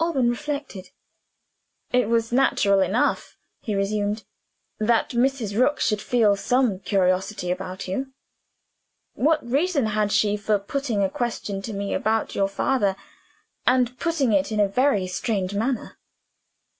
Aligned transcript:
Alban 0.00 0.28
reflected. 0.28 0.90
"It 1.92 2.08
was 2.08 2.32
natural 2.32 2.80
enough," 2.80 3.36
he 3.60 3.76
resumed, 3.76 4.24
"that 4.80 5.10
Mrs. 5.10 5.56
Rook 5.56 5.78
should 5.78 6.02
feel 6.02 6.34
some 6.34 6.80
curiosity 6.80 7.52
about 7.52 7.86
You. 7.86 8.12
What 9.14 9.48
reason 9.48 9.86
had 9.86 10.10
she 10.10 10.36
for 10.36 10.58
putting 10.58 11.04
a 11.04 11.08
question 11.08 11.62
to 11.62 11.72
me 11.72 11.94
about 11.94 12.34
your 12.34 12.48
father 12.48 12.96
and 13.64 13.96
putting 14.00 14.32
it 14.32 14.50
in 14.50 14.58
a 14.58 14.66
very 14.66 15.06
strange 15.06 15.54
manner?" 15.54 15.96